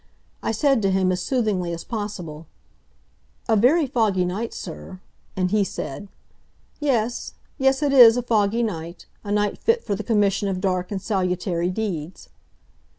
I 0.41 0.51
said 0.51 0.81
to 0.81 0.89
him, 0.89 1.11
as 1.11 1.21
soothingly 1.21 1.71
as 1.73 1.83
possible, 1.83 2.47
'A 3.47 3.55
very 3.57 3.85
foggy 3.85 4.25
night, 4.25 4.51
sir.' 4.51 4.99
And 5.35 5.51
he 5.51 5.63
said, 5.63 6.07
'Yes—yes, 6.79 7.83
it 7.83 7.93
is 7.93 8.17
a 8.17 8.23
foggy 8.23 8.63
night, 8.63 9.05
a 9.23 9.31
night 9.31 9.59
fit 9.59 9.83
for 9.83 9.93
the 9.93 10.03
commission 10.03 10.47
of 10.47 10.59
dark 10.59 10.91
and 10.91 10.99
salutary 10.99 11.69
deeds. 11.69 12.29